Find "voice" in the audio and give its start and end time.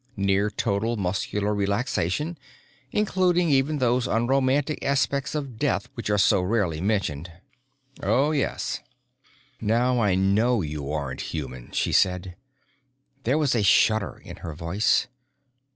14.55-15.05